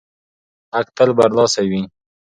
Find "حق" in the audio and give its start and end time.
0.75-0.87